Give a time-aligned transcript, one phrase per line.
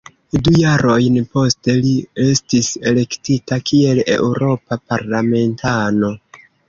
[0.45, 1.91] Du jarojn poste, li
[2.23, 6.11] estis elektita kiel eŭropa parlamentano.